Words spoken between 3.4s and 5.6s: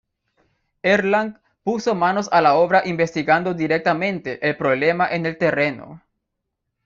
directamente el problema en el